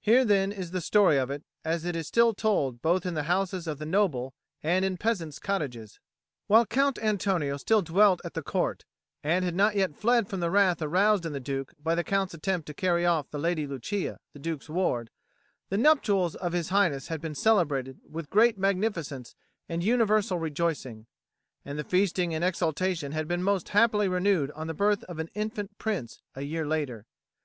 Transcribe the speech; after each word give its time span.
Here, 0.00 0.24
then, 0.24 0.50
is 0.50 0.72
the 0.72 0.80
story 0.80 1.16
of 1.16 1.30
it, 1.30 1.44
as 1.64 1.84
it 1.84 1.94
is 1.94 2.08
still 2.08 2.34
told 2.34 2.82
both 2.82 3.06
in 3.06 3.14
the 3.14 3.22
houses 3.30 3.68
of 3.68 3.78
the 3.78 3.86
noble 3.86 4.34
and 4.64 4.84
in 4.84 4.96
peasants' 4.96 5.38
cottages. 5.38 6.00
While 6.48 6.66
Count 6.66 6.98
Antonio 6.98 7.56
still 7.56 7.80
dwelt 7.80 8.20
at 8.24 8.34
the 8.34 8.42
Court, 8.42 8.84
and 9.22 9.44
had 9.44 9.54
not 9.54 9.76
yet 9.76 9.94
fled 9.94 10.26
from 10.28 10.40
the 10.40 10.50
wrath 10.50 10.82
aroused 10.82 11.24
in 11.24 11.34
the 11.34 11.38
Duke 11.38 11.72
by 11.80 11.94
the 11.94 12.02
Count's 12.02 12.34
attempt 12.34 12.66
to 12.66 12.74
carry 12.74 13.06
off 13.06 13.30
the 13.30 13.38
Lady 13.38 13.64
Lucia, 13.64 14.18
the 14.32 14.40
Duke's 14.40 14.68
ward, 14.68 15.08
the 15.68 15.78
nuptials 15.78 16.34
of 16.34 16.52
His 16.52 16.70
Highness 16.70 17.06
had 17.06 17.20
been 17.20 17.36
celebrated 17.36 18.00
with 18.10 18.28
great 18.28 18.58
magnificence 18.58 19.32
and 19.68 19.84
universal 19.84 20.40
rejoicing; 20.40 21.06
and 21.64 21.78
the 21.78 21.84
feasting 21.84 22.34
and 22.34 22.42
exultation 22.42 23.12
had 23.12 23.28
been 23.28 23.44
most 23.44 23.68
happily 23.68 24.08
renewed 24.08 24.50
on 24.50 24.66
the 24.66 24.74
birth 24.74 25.04
of 25.04 25.20
an 25.20 25.30
infant 25.34 25.78
Prince, 25.78 26.22
a 26.34 26.42
year 26.42 26.66
later. 26.66 27.06